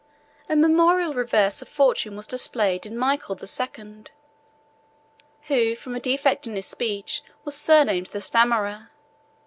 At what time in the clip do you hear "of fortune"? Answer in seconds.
1.61-2.15